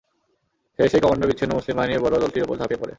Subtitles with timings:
[0.79, 2.89] সে এসেই কমান্ডার-বিচ্ছিন্ন মুসলিম বাহিনীর বড় দলটির উপর ঝাঁপিয়ে পড়ে।